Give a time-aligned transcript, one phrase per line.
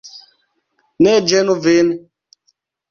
[1.07, 1.95] Ne ĝenu vin!